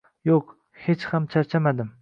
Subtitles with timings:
[0.29, 0.39] Yo`q,
[0.87, 1.89] hech ham charchamadim